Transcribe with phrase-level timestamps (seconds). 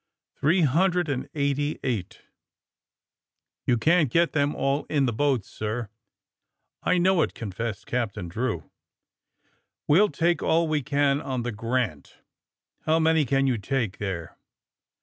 [0.37, 2.23] '^ Three hundred and eighty eight!''
[3.69, 5.89] *^You can't get them all in the boats, sir."
[6.81, 8.67] *'I know it," confessed Captain Drew.
[9.87, 12.17] We'll take all we can on the 'Grant.'"
[12.87, 14.35] ''How many can you take there?"